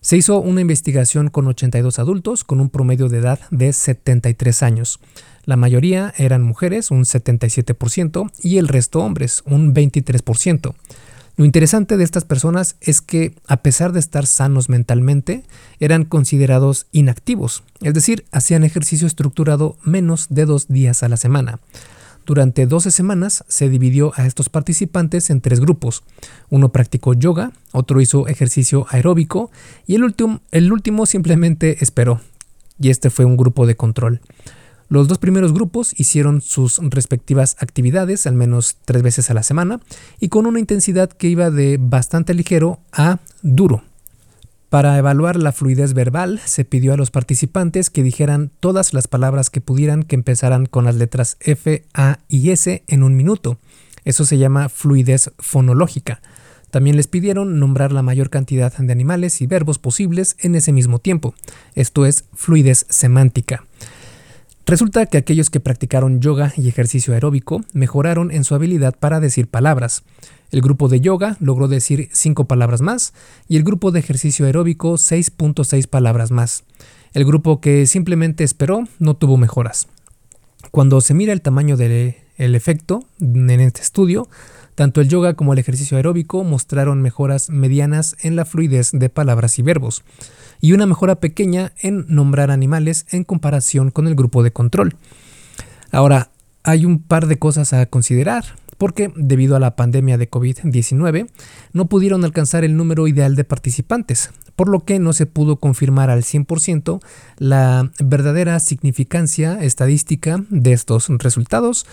Se 0.00 0.16
hizo 0.16 0.38
una 0.38 0.62
investigación 0.62 1.28
con 1.28 1.46
82 1.46 1.98
adultos 1.98 2.42
con 2.42 2.58
un 2.58 2.70
promedio 2.70 3.10
de 3.10 3.18
edad 3.18 3.38
de 3.50 3.74
73 3.74 4.62
años. 4.62 4.98
La 5.44 5.56
mayoría 5.56 6.14
eran 6.16 6.42
mujeres, 6.42 6.90
un 6.90 7.04
77%, 7.04 8.30
y 8.42 8.56
el 8.56 8.66
resto 8.66 9.00
hombres, 9.00 9.42
un 9.44 9.74
23%. 9.74 10.74
Lo 11.36 11.44
interesante 11.44 11.96
de 11.96 12.04
estas 12.04 12.24
personas 12.24 12.76
es 12.80 13.00
que, 13.00 13.34
a 13.48 13.56
pesar 13.56 13.92
de 13.92 13.98
estar 13.98 14.24
sanos 14.24 14.68
mentalmente, 14.68 15.42
eran 15.80 16.04
considerados 16.04 16.86
inactivos, 16.92 17.64
es 17.80 17.92
decir, 17.92 18.24
hacían 18.30 18.62
ejercicio 18.62 19.06
estructurado 19.06 19.76
menos 19.82 20.28
de 20.30 20.44
dos 20.44 20.68
días 20.68 21.02
a 21.02 21.08
la 21.08 21.16
semana. 21.16 21.58
Durante 22.24 22.66
12 22.66 22.90
semanas 22.90 23.44
se 23.48 23.68
dividió 23.68 24.12
a 24.16 24.26
estos 24.26 24.48
participantes 24.48 25.28
en 25.28 25.40
tres 25.40 25.60
grupos. 25.60 26.04
Uno 26.48 26.70
practicó 26.70 27.12
yoga, 27.12 27.52
otro 27.72 28.00
hizo 28.00 28.28
ejercicio 28.28 28.86
aeróbico 28.88 29.50
y 29.86 29.96
el 29.96 30.14
el 30.52 30.72
último 30.72 31.04
simplemente 31.04 31.84
esperó. 31.84 32.20
Y 32.80 32.90
este 32.90 33.10
fue 33.10 33.24
un 33.26 33.36
grupo 33.36 33.66
de 33.66 33.76
control. 33.76 34.20
Los 34.94 35.08
dos 35.08 35.18
primeros 35.18 35.52
grupos 35.52 35.92
hicieron 35.98 36.40
sus 36.40 36.78
respectivas 36.78 37.56
actividades 37.58 38.28
al 38.28 38.36
menos 38.36 38.76
tres 38.84 39.02
veces 39.02 39.28
a 39.28 39.34
la 39.34 39.42
semana 39.42 39.80
y 40.20 40.28
con 40.28 40.46
una 40.46 40.60
intensidad 40.60 41.10
que 41.10 41.26
iba 41.26 41.50
de 41.50 41.78
bastante 41.80 42.32
ligero 42.32 42.78
a 42.92 43.18
duro. 43.42 43.82
Para 44.68 44.96
evaluar 44.96 45.34
la 45.34 45.50
fluidez 45.50 45.94
verbal, 45.94 46.40
se 46.44 46.64
pidió 46.64 46.92
a 46.92 46.96
los 46.96 47.10
participantes 47.10 47.90
que 47.90 48.04
dijeran 48.04 48.52
todas 48.60 48.94
las 48.94 49.08
palabras 49.08 49.50
que 49.50 49.60
pudieran 49.60 50.04
que 50.04 50.14
empezaran 50.14 50.66
con 50.66 50.84
las 50.84 50.94
letras 50.94 51.38
F, 51.40 51.84
A 51.92 52.20
y 52.28 52.50
S 52.50 52.84
en 52.86 53.02
un 53.02 53.16
minuto. 53.16 53.58
Eso 54.04 54.24
se 54.24 54.38
llama 54.38 54.68
fluidez 54.68 55.32
fonológica. 55.40 56.22
También 56.70 56.96
les 56.96 57.08
pidieron 57.08 57.58
nombrar 57.58 57.90
la 57.90 58.02
mayor 58.02 58.30
cantidad 58.30 58.72
de 58.72 58.92
animales 58.92 59.42
y 59.42 59.48
verbos 59.48 59.80
posibles 59.80 60.36
en 60.38 60.54
ese 60.54 60.72
mismo 60.72 61.00
tiempo. 61.00 61.34
Esto 61.74 62.06
es 62.06 62.26
fluidez 62.32 62.86
semántica. 62.90 63.64
Resulta 64.66 65.04
que 65.06 65.18
aquellos 65.18 65.50
que 65.50 65.60
practicaron 65.60 66.20
yoga 66.20 66.54
y 66.56 66.68
ejercicio 66.68 67.12
aeróbico 67.12 67.60
mejoraron 67.74 68.30
en 68.30 68.44
su 68.44 68.54
habilidad 68.54 68.94
para 68.98 69.20
decir 69.20 69.46
palabras. 69.46 70.04
El 70.50 70.62
grupo 70.62 70.88
de 70.88 71.00
yoga 71.00 71.36
logró 71.38 71.68
decir 71.68 72.08
5 72.12 72.46
palabras 72.46 72.80
más 72.80 73.12
y 73.46 73.56
el 73.56 73.64
grupo 73.64 73.90
de 73.90 74.00
ejercicio 74.00 74.46
aeróbico 74.46 74.94
6.6 74.94 75.86
palabras 75.86 76.30
más. 76.30 76.64
El 77.12 77.26
grupo 77.26 77.60
que 77.60 77.86
simplemente 77.86 78.42
esperó 78.42 78.84
no 78.98 79.14
tuvo 79.14 79.36
mejoras. 79.36 79.86
Cuando 80.70 81.02
se 81.02 81.12
mira 81.12 81.34
el 81.34 81.42
tamaño 81.42 81.76
del 81.76 82.14
efecto 82.38 83.04
en 83.20 83.50
este 83.50 83.82
estudio, 83.82 84.28
tanto 84.74 85.00
el 85.00 85.08
yoga 85.08 85.34
como 85.34 85.52
el 85.52 85.58
ejercicio 85.58 85.96
aeróbico 85.96 86.44
mostraron 86.44 87.02
mejoras 87.02 87.50
medianas 87.50 88.16
en 88.20 88.36
la 88.36 88.44
fluidez 88.44 88.90
de 88.92 89.08
palabras 89.08 89.58
y 89.58 89.62
verbos 89.62 90.02
y 90.60 90.72
una 90.72 90.86
mejora 90.86 91.16
pequeña 91.16 91.72
en 91.78 92.06
nombrar 92.08 92.50
animales 92.50 93.06
en 93.10 93.24
comparación 93.24 93.90
con 93.90 94.06
el 94.06 94.14
grupo 94.14 94.42
de 94.42 94.52
control. 94.52 94.96
Ahora, 95.90 96.30
hay 96.62 96.86
un 96.86 96.98
par 96.98 97.26
de 97.26 97.38
cosas 97.38 97.72
a 97.72 97.86
considerar, 97.86 98.44
porque 98.78 99.12
debido 99.16 99.56
a 99.56 99.60
la 99.60 99.76
pandemia 99.76 100.18
de 100.18 100.30
COVID-19 100.30 101.28
no 101.72 101.86
pudieron 101.86 102.24
alcanzar 102.24 102.64
el 102.64 102.76
número 102.76 103.06
ideal 103.08 103.36
de 103.36 103.44
participantes, 103.44 104.30
por 104.56 104.68
lo 104.68 104.80
que 104.80 104.98
no 104.98 105.12
se 105.12 105.26
pudo 105.26 105.56
confirmar 105.56 106.10
al 106.10 106.22
100% 106.22 107.00
la 107.38 107.90
verdadera 107.98 108.60
significancia 108.60 109.62
estadística 109.62 110.44
de 110.50 110.72
estos 110.72 111.08
resultados. 111.08 111.86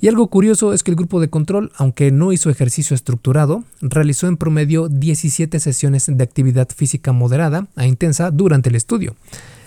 Y 0.00 0.08
algo 0.08 0.28
curioso 0.28 0.72
es 0.72 0.82
que 0.82 0.90
el 0.90 0.96
grupo 0.96 1.20
de 1.20 1.30
control, 1.30 1.72
aunque 1.76 2.10
no 2.10 2.32
hizo 2.32 2.50
ejercicio 2.50 2.94
estructurado, 2.94 3.64
realizó 3.80 4.28
en 4.28 4.36
promedio 4.36 4.88
17 4.88 5.58
sesiones 5.60 6.06
de 6.06 6.24
actividad 6.24 6.68
física 6.74 7.12
moderada 7.12 7.66
a 7.76 7.86
intensa 7.86 8.30
durante 8.30 8.68
el 8.68 8.74
estudio. 8.74 9.16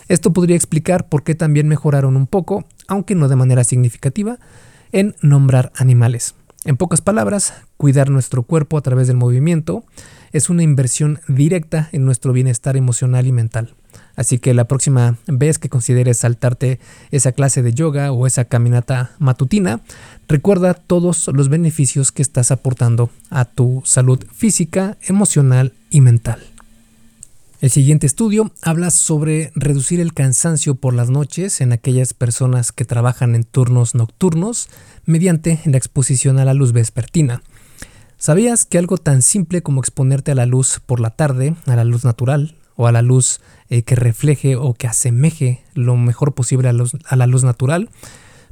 Esto 0.08 0.32
podría 0.32 0.56
explicar 0.56 1.08
por 1.08 1.22
qué 1.22 1.36
también 1.36 1.68
mejoraron 1.68 2.16
un 2.16 2.26
poco, 2.26 2.64
aunque 2.88 3.14
no 3.14 3.28
de 3.28 3.36
manera 3.36 3.62
significativa, 3.62 4.38
en 4.90 5.14
nombrar 5.22 5.72
animales. 5.76 6.34
En 6.64 6.76
pocas 6.76 7.00
palabras, 7.00 7.54
cuidar 7.78 8.10
nuestro 8.10 8.42
cuerpo 8.42 8.76
a 8.76 8.82
través 8.82 9.06
del 9.06 9.16
movimiento 9.16 9.84
es 10.32 10.50
una 10.50 10.62
inversión 10.62 11.20
directa 11.26 11.88
en 11.92 12.04
nuestro 12.04 12.34
bienestar 12.34 12.76
emocional 12.76 13.26
y 13.26 13.32
mental. 13.32 13.74
Así 14.14 14.38
que 14.38 14.52
la 14.52 14.68
próxima 14.68 15.16
vez 15.26 15.58
que 15.58 15.70
consideres 15.70 16.18
saltarte 16.18 16.78
esa 17.10 17.32
clase 17.32 17.62
de 17.62 17.72
yoga 17.72 18.12
o 18.12 18.26
esa 18.26 18.44
caminata 18.44 19.12
matutina, 19.18 19.80
recuerda 20.28 20.74
todos 20.74 21.28
los 21.28 21.48
beneficios 21.48 22.12
que 22.12 22.20
estás 22.20 22.50
aportando 22.50 23.08
a 23.30 23.46
tu 23.46 23.82
salud 23.86 24.22
física, 24.30 24.98
emocional 25.00 25.72
y 25.88 26.02
mental. 26.02 26.40
El 27.60 27.68
siguiente 27.68 28.06
estudio 28.06 28.52
habla 28.62 28.88
sobre 28.88 29.52
reducir 29.54 30.00
el 30.00 30.14
cansancio 30.14 30.76
por 30.76 30.94
las 30.94 31.10
noches 31.10 31.60
en 31.60 31.72
aquellas 31.72 32.14
personas 32.14 32.72
que 32.72 32.86
trabajan 32.86 33.34
en 33.34 33.44
turnos 33.44 33.94
nocturnos 33.94 34.70
mediante 35.04 35.60
la 35.66 35.76
exposición 35.76 36.38
a 36.38 36.46
la 36.46 36.54
luz 36.54 36.72
vespertina. 36.72 37.42
¿Sabías 38.16 38.64
que 38.64 38.78
algo 38.78 38.96
tan 38.96 39.20
simple 39.20 39.62
como 39.62 39.82
exponerte 39.82 40.32
a 40.32 40.34
la 40.34 40.46
luz 40.46 40.80
por 40.86 41.00
la 41.00 41.10
tarde, 41.10 41.54
a 41.66 41.76
la 41.76 41.84
luz 41.84 42.02
natural 42.02 42.56
o 42.76 42.86
a 42.86 42.92
la 42.92 43.02
luz 43.02 43.42
eh, 43.68 43.82
que 43.82 43.94
refleje 43.94 44.56
o 44.56 44.72
que 44.72 44.86
asemeje 44.86 45.62
lo 45.74 45.98
mejor 45.98 46.32
posible 46.32 46.70
a, 46.70 46.72
a 46.72 47.16
la 47.16 47.26
luz 47.26 47.44
natural, 47.44 47.90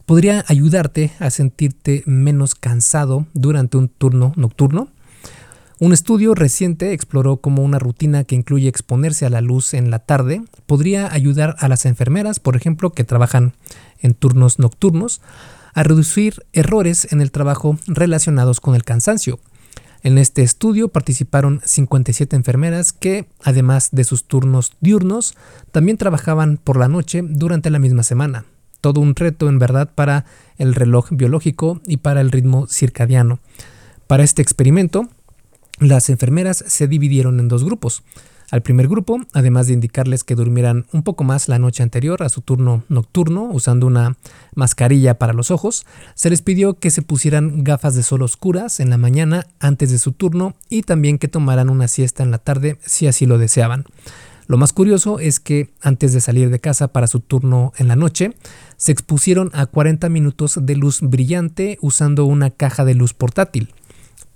podría 0.04 0.44
ayudarte 0.48 1.12
a 1.18 1.30
sentirte 1.30 2.02
menos 2.04 2.54
cansado 2.54 3.26
durante 3.32 3.78
un 3.78 3.88
turno 3.88 4.34
nocturno? 4.36 4.90
Un 5.80 5.92
estudio 5.92 6.34
reciente 6.34 6.92
exploró 6.92 7.36
cómo 7.36 7.62
una 7.62 7.78
rutina 7.78 8.24
que 8.24 8.34
incluye 8.34 8.68
exponerse 8.68 9.26
a 9.26 9.30
la 9.30 9.40
luz 9.40 9.74
en 9.74 9.92
la 9.92 10.00
tarde 10.00 10.42
podría 10.66 11.12
ayudar 11.12 11.54
a 11.60 11.68
las 11.68 11.86
enfermeras, 11.86 12.40
por 12.40 12.56
ejemplo, 12.56 12.90
que 12.90 13.04
trabajan 13.04 13.52
en 14.00 14.14
turnos 14.14 14.58
nocturnos, 14.58 15.20
a 15.74 15.84
reducir 15.84 16.44
errores 16.52 17.12
en 17.12 17.20
el 17.20 17.30
trabajo 17.30 17.78
relacionados 17.86 18.60
con 18.60 18.74
el 18.74 18.82
cansancio. 18.82 19.38
En 20.02 20.18
este 20.18 20.42
estudio 20.42 20.88
participaron 20.88 21.60
57 21.64 22.34
enfermeras 22.34 22.92
que, 22.92 23.28
además 23.44 23.90
de 23.92 24.02
sus 24.02 24.24
turnos 24.24 24.72
diurnos, 24.80 25.36
también 25.70 25.96
trabajaban 25.96 26.56
por 26.56 26.76
la 26.76 26.88
noche 26.88 27.22
durante 27.22 27.70
la 27.70 27.78
misma 27.78 28.02
semana. 28.02 28.46
Todo 28.80 29.00
un 29.00 29.14
reto 29.14 29.48
en 29.48 29.60
verdad 29.60 29.90
para 29.94 30.24
el 30.56 30.74
reloj 30.74 31.10
biológico 31.12 31.80
y 31.86 31.98
para 31.98 32.20
el 32.20 32.32
ritmo 32.32 32.66
circadiano. 32.66 33.38
Para 34.08 34.24
este 34.24 34.42
experimento, 34.42 35.08
las 35.80 36.10
enfermeras 36.10 36.64
se 36.66 36.88
dividieron 36.88 37.40
en 37.40 37.48
dos 37.48 37.64
grupos. 37.64 38.02
Al 38.50 38.62
primer 38.62 38.88
grupo, 38.88 39.20
además 39.34 39.66
de 39.66 39.74
indicarles 39.74 40.24
que 40.24 40.34
durmieran 40.34 40.86
un 40.92 41.02
poco 41.02 41.22
más 41.22 41.48
la 41.48 41.58
noche 41.58 41.82
anterior 41.82 42.22
a 42.22 42.30
su 42.30 42.40
turno 42.40 42.82
nocturno 42.88 43.42
usando 43.44 43.86
una 43.86 44.16
mascarilla 44.54 45.18
para 45.18 45.34
los 45.34 45.50
ojos, 45.50 45.84
se 46.14 46.30
les 46.30 46.40
pidió 46.40 46.74
que 46.74 46.90
se 46.90 47.02
pusieran 47.02 47.62
gafas 47.62 47.94
de 47.94 48.02
sol 48.02 48.22
oscuras 48.22 48.80
en 48.80 48.88
la 48.88 48.96
mañana 48.96 49.46
antes 49.60 49.90
de 49.90 49.98
su 49.98 50.12
turno 50.12 50.54
y 50.70 50.80
también 50.82 51.18
que 51.18 51.28
tomaran 51.28 51.68
una 51.68 51.88
siesta 51.88 52.22
en 52.22 52.30
la 52.30 52.38
tarde 52.38 52.78
si 52.86 53.06
así 53.06 53.26
lo 53.26 53.36
deseaban. 53.36 53.84
Lo 54.46 54.56
más 54.56 54.72
curioso 54.72 55.18
es 55.18 55.40
que 55.40 55.68
antes 55.82 56.14
de 56.14 56.22
salir 56.22 56.48
de 56.48 56.58
casa 56.58 56.88
para 56.88 57.06
su 57.06 57.20
turno 57.20 57.74
en 57.76 57.86
la 57.86 57.96
noche, 57.96 58.32
se 58.78 58.92
expusieron 58.92 59.50
a 59.52 59.66
40 59.66 60.08
minutos 60.08 60.58
de 60.62 60.74
luz 60.74 61.02
brillante 61.02 61.76
usando 61.82 62.24
una 62.24 62.48
caja 62.48 62.86
de 62.86 62.94
luz 62.94 63.12
portátil. 63.12 63.74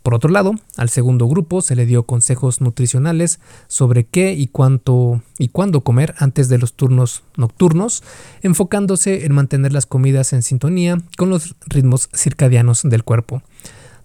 Por 0.02 0.14
otro 0.14 0.30
lado, 0.30 0.54
al 0.76 0.88
segundo 0.88 1.28
grupo 1.28 1.62
se 1.62 1.76
le 1.76 1.86
dio 1.86 2.04
consejos 2.04 2.60
nutricionales 2.60 3.38
sobre 3.68 4.04
qué 4.04 4.32
y 4.32 4.48
cuánto 4.48 5.22
y 5.38 5.48
cuándo 5.48 5.82
comer 5.82 6.14
antes 6.18 6.48
de 6.48 6.58
los 6.58 6.74
turnos 6.74 7.22
nocturnos, 7.36 8.02
enfocándose 8.42 9.24
en 9.24 9.32
mantener 9.32 9.72
las 9.72 9.86
comidas 9.86 10.32
en 10.32 10.42
sintonía 10.42 10.98
con 11.16 11.30
los 11.30 11.54
ritmos 11.66 12.08
circadianos 12.14 12.82
del 12.82 13.04
cuerpo. 13.04 13.42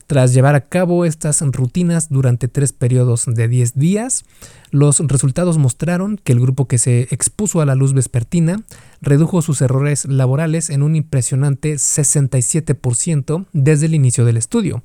Tras 0.08 0.34
llevar 0.34 0.56
a 0.56 0.70
cabo 0.70 1.04
estas 1.04 1.42
rutinas 1.42 2.08
durante 2.10 2.48
tres 2.48 2.72
periodos 2.72 3.26
de 3.28 3.50
10 3.50 3.74
días, 3.76 4.24
los 4.72 5.00
resultados 5.00 5.58
mostraron 5.58 6.18
que 6.24 6.32
el 6.32 6.40
grupo 6.40 6.66
que 6.66 6.78
se 6.78 7.10
expuso 7.12 7.60
a 7.60 7.66
la 7.66 7.76
luz 7.76 7.94
vespertina 7.94 8.62
redujo 9.02 9.42
sus 9.42 9.62
errores 9.62 10.06
laborales 10.06 10.70
en 10.70 10.82
un 10.82 10.96
impresionante 10.96 11.74
67% 11.74 13.48
desde 13.52 13.88
el 13.88 13.96
inicio 13.96 14.24
del 14.24 14.38
estudio. 14.38 14.82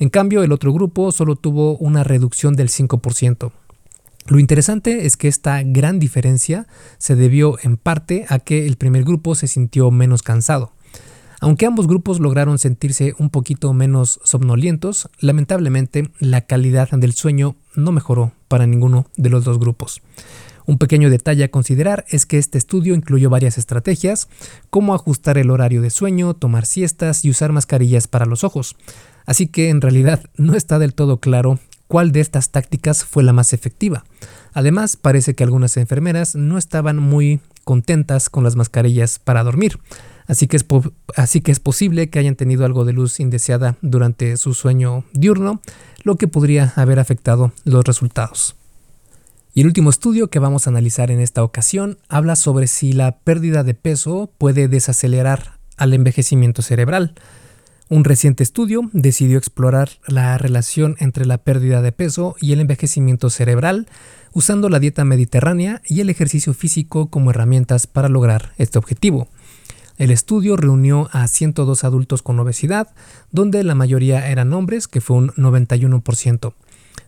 En 0.00 0.08
cambio, 0.08 0.42
el 0.42 0.50
otro 0.50 0.72
grupo 0.72 1.12
solo 1.12 1.36
tuvo 1.36 1.76
una 1.76 2.04
reducción 2.04 2.56
del 2.56 2.70
5%. 2.70 3.52
Lo 4.28 4.38
interesante 4.38 5.04
es 5.04 5.18
que 5.18 5.28
esta 5.28 5.62
gran 5.62 5.98
diferencia 5.98 6.66
se 6.96 7.16
debió 7.16 7.58
en 7.62 7.76
parte 7.76 8.24
a 8.30 8.38
que 8.38 8.66
el 8.66 8.76
primer 8.76 9.04
grupo 9.04 9.34
se 9.34 9.46
sintió 9.46 9.90
menos 9.90 10.22
cansado. 10.22 10.72
Aunque 11.42 11.66
ambos 11.66 11.86
grupos 11.86 12.18
lograron 12.18 12.58
sentirse 12.58 13.14
un 13.18 13.28
poquito 13.28 13.74
menos 13.74 14.20
somnolientos, 14.24 15.10
lamentablemente 15.18 16.10
la 16.18 16.42
calidad 16.46 16.88
del 16.92 17.12
sueño 17.12 17.56
no 17.76 17.92
mejoró 17.92 18.32
para 18.48 18.66
ninguno 18.66 19.06
de 19.18 19.28
los 19.28 19.44
dos 19.44 19.58
grupos. 19.58 20.00
Un 20.66 20.78
pequeño 20.78 21.10
detalle 21.10 21.44
a 21.44 21.50
considerar 21.50 22.04
es 22.08 22.26
que 22.26 22.38
este 22.38 22.56
estudio 22.56 22.94
incluyó 22.94 23.28
varias 23.28 23.58
estrategias, 23.58 24.28
como 24.70 24.94
ajustar 24.94 25.36
el 25.36 25.50
horario 25.50 25.82
de 25.82 25.90
sueño, 25.90 26.32
tomar 26.34 26.64
siestas 26.64 27.24
y 27.24 27.30
usar 27.30 27.52
mascarillas 27.52 28.06
para 28.06 28.24
los 28.24 28.44
ojos. 28.44 28.76
Así 29.26 29.46
que 29.46 29.68
en 29.68 29.80
realidad 29.80 30.22
no 30.36 30.54
está 30.54 30.78
del 30.78 30.94
todo 30.94 31.18
claro 31.18 31.58
cuál 31.86 32.12
de 32.12 32.20
estas 32.20 32.50
tácticas 32.50 33.04
fue 33.04 33.22
la 33.22 33.32
más 33.32 33.52
efectiva. 33.52 34.04
Además, 34.52 34.96
parece 34.96 35.34
que 35.34 35.44
algunas 35.44 35.76
enfermeras 35.76 36.34
no 36.34 36.58
estaban 36.58 36.98
muy 36.98 37.40
contentas 37.64 38.30
con 38.30 38.44
las 38.44 38.56
mascarillas 38.56 39.18
para 39.18 39.42
dormir. 39.42 39.78
Así 40.30 40.46
que, 40.46 40.56
es 41.50 41.60
posible 41.60 42.08
que 42.08 42.20
hayan 42.20 42.36
tenido 42.36 42.64
algo 42.64 42.84
de 42.84 42.92
luz 42.92 43.18
indeseada 43.18 43.76
durante 43.82 44.36
su 44.36 44.54
sueño 44.54 45.04
diurno, 45.12 45.60
lo 46.04 46.14
que 46.14 46.28
podría 46.28 46.72
haber 46.76 47.00
afectado 47.00 47.52
los 47.64 47.84
resultados. 47.84 48.54
Y 49.54 49.62
el 49.62 49.66
último 49.66 49.90
estudio 49.90 50.30
que 50.30 50.38
vamos 50.38 50.66
a 50.66 50.70
analizar 50.70 51.10
en 51.10 51.18
esta 51.18 51.42
ocasión 51.42 51.98
habla 52.08 52.36
sobre 52.36 52.68
si 52.68 52.92
la 52.92 53.18
pérdida 53.18 53.64
de 53.64 53.74
peso 53.74 54.30
puede 54.38 54.68
desacelerar 54.68 55.58
al 55.76 55.92
envejecimiento 55.94 56.62
cerebral. 56.62 57.14
Un 57.90 58.04
reciente 58.04 58.44
estudio 58.44 58.88
decidió 58.92 59.36
explorar 59.36 59.90
la 60.06 60.38
relación 60.38 60.94
entre 61.00 61.26
la 61.26 61.38
pérdida 61.38 61.82
de 61.82 61.90
peso 61.90 62.36
y 62.40 62.52
el 62.52 62.60
envejecimiento 62.60 63.30
cerebral 63.30 63.88
usando 64.32 64.68
la 64.68 64.78
dieta 64.78 65.04
mediterránea 65.04 65.82
y 65.84 66.00
el 66.00 66.08
ejercicio 66.08 66.54
físico 66.54 67.10
como 67.10 67.30
herramientas 67.30 67.88
para 67.88 68.08
lograr 68.08 68.52
este 68.58 68.78
objetivo. 68.78 69.26
El 69.98 70.12
estudio 70.12 70.56
reunió 70.56 71.08
a 71.10 71.26
102 71.26 71.82
adultos 71.82 72.22
con 72.22 72.38
obesidad, 72.38 72.94
donde 73.32 73.64
la 73.64 73.74
mayoría 73.74 74.28
eran 74.28 74.52
hombres, 74.52 74.86
que 74.86 75.00
fue 75.00 75.16
un 75.16 75.30
91%. 75.32 76.54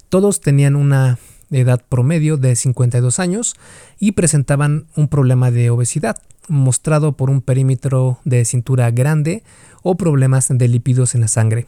Todos 0.09 0.41
tenían 0.41 0.75
una 0.75 1.17
edad 1.53 1.81
promedio 1.89 2.39
de 2.39 2.57
52 2.57 3.21
años 3.21 3.55
y 4.01 4.13
presentaban 4.13 4.87
un 4.97 5.07
problema 5.07 5.53
de 5.53 5.71
obesidad, 5.71 6.17
mostrado 6.49 7.13
por 7.13 7.31
un 7.31 7.41
perímetro 7.41 8.19
de 8.25 8.45
cintura 8.45 8.91
grande 8.91 9.45
o 9.83 9.97
problemas 9.97 10.49
de 10.49 10.69
lípidos 10.69 11.15
en 11.15 11.23
la 11.23 11.29
sangre. 11.29 11.67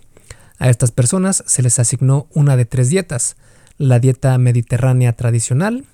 A 0.58 0.70
estas 0.70 0.92
personas 0.92 1.42
se 1.46 1.62
les 1.62 1.78
asignó 1.78 2.28
una 2.32 2.56
de 2.56 2.64
tres 2.64 2.88
dietas, 2.88 3.36
la 3.76 3.98
dieta 3.98 4.38
mediterránea 4.38 5.14
tradicional, 5.14 5.84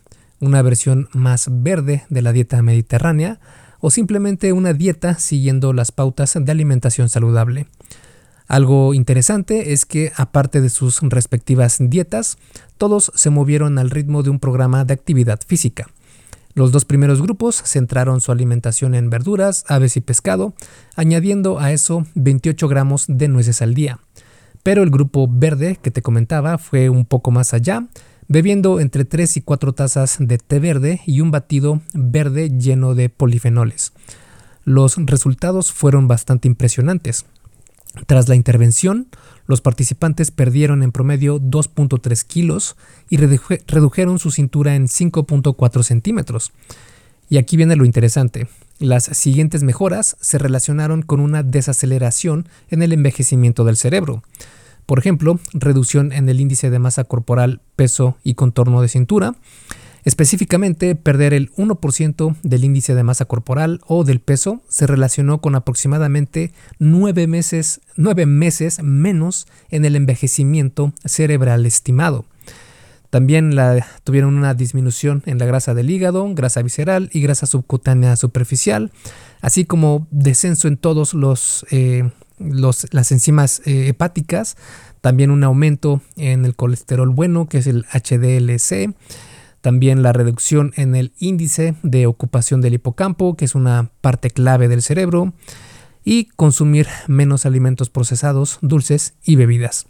una 0.41 0.63
versión 0.63 1.09
más 1.13 1.49
verde 1.51 2.05
de 2.09 2.23
la 2.23 2.33
dieta 2.33 2.63
mediterránea 2.63 3.41
o 3.81 3.91
simplemente 3.91 4.53
una 4.53 4.73
dieta 4.73 5.19
siguiendo 5.19 5.73
las 5.73 5.93
pautas 5.93 6.37
de 6.39 6.53
alimentación 6.53 7.09
saludable. 7.09 7.67
Algo 8.47 8.95
interesante 8.95 9.73
es 9.73 9.87
que, 9.87 10.13
aparte 10.17 10.61
de 10.61 10.71
sus 10.71 11.01
respectivas 11.03 11.77
dietas, 11.79 12.37
todos 12.79 13.13
se 13.15 13.31
movieron 13.31 13.79
al 13.79 13.91
ritmo 13.91 14.23
de 14.23 14.31
un 14.31 14.41
programa 14.41 14.85
de 14.85 14.93
actividad 14.93 15.39
física. 15.47 15.89
Los 16.55 16.73
dos 16.73 16.85
primeros 16.85 17.23
grupos 17.23 17.63
centraron 17.65 18.21
su 18.21 18.33
alimentación 18.33 18.95
en 18.95 19.09
verduras, 19.09 19.65
aves 19.69 19.97
y 19.97 20.01
pescado, 20.01 20.55
añadiendo 20.97 21.61
a 21.61 21.73
eso 21.73 22.07
28 22.15 22.67
gramos 22.69 23.05
de 23.09 23.29
nueces 23.29 23.63
al 23.63 23.75
día. 23.75 24.01
Pero 24.63 24.83
el 24.83 24.91
grupo 24.91 25.29
verde 25.31 25.79
que 25.81 25.91
te 25.91 26.03
comentaba 26.03 26.59
fue 26.59 26.89
un 26.89 27.05
poco 27.05 27.31
más 27.31 27.55
allá, 27.55 27.87
bebiendo 28.29 28.81
entre 28.81 29.05
3 29.05 29.39
y 29.39 29.41
4 29.41 29.73
tazas 29.73 30.17
de 30.21 30.39
té 30.39 30.59
verde 30.59 31.01
y 31.07 31.21
un 31.21 31.31
batido 31.31 31.81
verde 31.95 32.51
lleno 32.51 32.95
de 32.95 33.09
polifenoles. 33.09 33.93
Los 34.65 34.97
resultados 34.99 35.73
fueron 35.73 36.09
bastante 36.09 36.47
impresionantes. 36.47 37.25
Tras 38.07 38.29
la 38.29 38.37
intervención, 38.37 39.09
los 39.47 39.61
participantes 39.61 40.31
perdieron 40.31 40.83
en 40.83 40.93
promedio 40.93 41.41
2.3 41.41 42.25
kilos 42.25 42.77
y 43.09 43.17
redujeron 43.17 44.19
su 44.19 44.31
cintura 44.31 44.77
en 44.77 44.87
5.4 44.87 45.83
centímetros. 45.83 46.53
Y 47.29 47.39
aquí 47.39 47.57
viene 47.57 47.77
lo 47.77 47.85
interesante. 47.85 48.49
Las 48.79 49.05
siguientes 49.05 49.63
mejoras 49.63 50.17
se 50.21 50.39
relacionaron 50.39 51.03
con 51.03 51.21
una 51.21 51.43
desaceleración 51.43 52.49
en 52.71 52.83
el 52.83 52.93
envejecimiento 52.93 53.65
del 53.65 53.77
cerebro. 53.77 54.23
Por 54.87 54.99
ejemplo, 54.99 55.39
reducción 55.53 56.13
en 56.13 56.29
el 56.29 56.41
índice 56.41 56.71
de 56.71 56.79
masa 56.79 57.05
corporal, 57.05 57.61
peso 57.77 58.17
y 58.25 58.35
contorno 58.35 58.83
de 58.83 58.89
cintura, 58.89 59.35
Específicamente, 60.05 60.95
perder 60.95 61.35
el 61.35 61.53
1% 61.53 62.37
del 62.43 62.65
índice 62.65 62.95
de 62.95 63.03
masa 63.03 63.27
corporal 63.27 63.81
o 63.87 64.05
del 64.05 64.21
peso 64.21 64.63
se 64.69 64.87
relacionó 64.87 65.41
con 65.41 65.55
aproximadamente 65.55 66.53
9 66.79 67.27
meses, 67.27 67.81
meses 67.97 68.83
menos 68.83 69.47
en 69.71 69.85
el 69.85 69.97
envejecimiento 69.97 70.93
cerebral 71.05 71.67
estimado. 71.67 72.25
También 73.11 73.57
tuvieron 74.05 74.37
una 74.37 74.55
disminución 74.55 75.23
en 75.27 75.39
la 75.39 75.45
grasa 75.45 75.75
del 75.75 75.91
hígado, 75.91 76.33
grasa 76.33 76.63
visceral 76.63 77.11
y 77.13 77.21
grasa 77.21 77.47
subcutánea 77.47 78.15
superficial, 78.15 78.93
así 79.41 79.65
como 79.65 80.07
descenso 80.13 80.69
en 80.69 80.77
todos 80.77 81.13
los, 81.13 81.67
eh, 81.73 82.09
las 82.39 83.13
enzimas 83.13 83.63
eh, 83.65 83.89
hepáticas, 83.89 84.57
también 85.01 85.33
un 85.33 85.43
aumento 85.43 86.01
en 86.17 86.45
el 86.45 86.55
colesterol 86.55 87.09
bueno, 87.11 87.49
que 87.49 87.59
es 87.59 87.67
el 87.67 87.85
HDLC, 87.87 88.95
también 89.61 90.03
la 90.03 90.13
reducción 90.13 90.73
en 90.77 90.95
el 90.95 91.13
índice 91.19 91.75
de 91.83 92.07
ocupación 92.07 92.61
del 92.61 92.75
hipocampo, 92.75 93.37
que 93.37 93.45
es 93.45 93.55
una 93.55 93.91
parte 94.01 94.31
clave 94.31 94.69
del 94.69 94.83
cerebro, 94.83 95.33
y 96.05 96.27
consumir 96.37 96.87
menos 97.09 97.47
alimentos 97.47 97.91
procesados, 97.91 98.59
dulces 98.63 99.15
y 99.25 99.37
bebidas. 99.37 99.87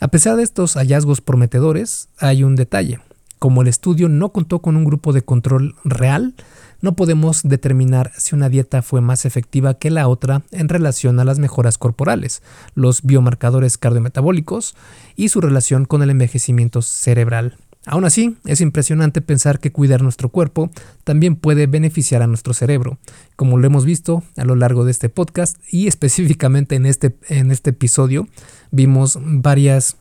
A 0.00 0.08
pesar 0.08 0.36
de 0.36 0.42
estos 0.42 0.74
hallazgos 0.74 1.20
prometedores, 1.20 2.08
hay 2.18 2.44
un 2.44 2.56
detalle. 2.56 3.00
Como 3.38 3.62
el 3.62 3.68
estudio 3.68 4.08
no 4.08 4.30
contó 4.30 4.60
con 4.60 4.76
un 4.76 4.84
grupo 4.84 5.12
de 5.12 5.22
control 5.22 5.74
real, 5.84 6.34
no 6.80 6.94
podemos 6.94 7.42
determinar 7.44 8.12
si 8.16 8.34
una 8.34 8.48
dieta 8.48 8.82
fue 8.82 9.00
más 9.00 9.24
efectiva 9.24 9.74
que 9.74 9.90
la 9.90 10.08
otra 10.08 10.42
en 10.50 10.68
relación 10.68 11.18
a 11.20 11.24
las 11.24 11.38
mejoras 11.38 11.78
corporales, 11.78 12.42
los 12.74 13.02
biomarcadores 13.02 13.78
cardiometabólicos 13.78 14.74
y 15.16 15.28
su 15.28 15.40
relación 15.40 15.84
con 15.84 16.02
el 16.02 16.10
envejecimiento 16.10 16.82
cerebral. 16.82 17.56
Aún 17.84 18.04
así, 18.04 18.36
es 18.44 18.60
impresionante 18.60 19.22
pensar 19.22 19.58
que 19.58 19.72
cuidar 19.72 20.02
nuestro 20.02 20.28
cuerpo 20.28 20.70
también 21.02 21.34
puede 21.34 21.66
beneficiar 21.66 22.22
a 22.22 22.28
nuestro 22.28 22.54
cerebro, 22.54 22.98
como 23.34 23.58
lo 23.58 23.66
hemos 23.66 23.84
visto 23.84 24.22
a 24.36 24.44
lo 24.44 24.54
largo 24.54 24.84
de 24.84 24.92
este 24.92 25.08
podcast 25.08 25.56
y 25.68 25.86
específicamente 25.88 26.76
en 26.76 26.86
este, 26.86 27.16
en 27.28 27.50
este 27.50 27.70
episodio 27.70 28.28
vimos 28.70 29.18
varias 29.20 29.96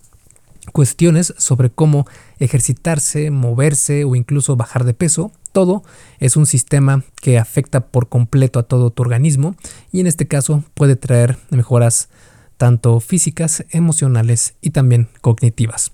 cuestiones 0.74 1.34
sobre 1.38 1.72
cómo 1.72 2.06
ejercitarse, 2.40 3.32
moverse 3.32 4.04
o 4.04 4.16
incluso 4.16 4.56
bajar 4.56 4.84
de 4.84 4.94
peso. 4.94 5.32
Todo 5.52 5.84
es 6.20 6.38
un 6.38 6.46
sistema 6.46 7.04
que 7.20 7.40
afecta 7.40 7.88
por 7.88 8.10
completo 8.10 8.60
a 8.60 8.64
todo 8.64 8.92
tu 8.92 9.02
organismo 9.02 9.56
y 9.92 10.02
en 10.02 10.08
este 10.08 10.28
caso 10.28 10.64
puede 10.76 10.96
traer 10.96 11.38
mejoras 11.50 12.10
tanto 12.58 13.00
físicas, 13.00 13.66
emocionales 13.72 14.54
y 14.62 14.70
también 14.70 15.10
cognitivas. 15.22 15.92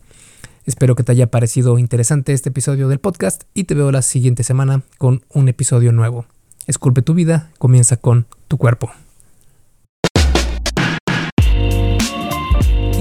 Espero 0.68 0.96
que 0.96 1.04
te 1.04 1.14
haya 1.14 1.28
parecido 1.28 1.80
interesante 1.80 2.34
este 2.34 2.50
episodio 2.50 2.90
del 2.90 3.00
podcast 3.00 3.44
y 3.54 3.64
te 3.64 3.74
veo 3.74 3.90
la 3.90 4.02
siguiente 4.02 4.44
semana 4.44 4.84
con 4.98 5.24
un 5.30 5.48
episodio 5.48 5.94
nuevo. 5.94 6.26
Esculpe 6.68 7.02
tu 7.02 7.14
vida, 7.14 7.50
comienza 7.58 7.96
con 7.96 8.28
tu 8.50 8.58
cuerpo. 8.58 8.92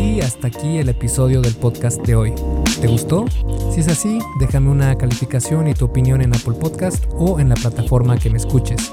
Y 0.00 0.20
hasta 0.20 0.46
aquí 0.46 0.78
el 0.78 0.88
episodio 0.90 1.40
del 1.42 1.56
podcast 1.56 2.00
de 2.06 2.14
hoy. 2.14 2.32
¿Te 2.80 2.86
gustó? 2.86 3.24
Si 3.74 3.80
es 3.80 3.88
así, 3.88 4.20
déjame 4.38 4.70
una 4.70 4.96
calificación 4.96 5.66
y 5.66 5.74
tu 5.74 5.86
opinión 5.86 6.22
en 6.22 6.36
Apple 6.36 6.54
Podcast 6.60 7.04
o 7.14 7.40
en 7.40 7.48
la 7.48 7.56
plataforma 7.56 8.16
que 8.16 8.30
me 8.30 8.38
escuches. 8.38 8.92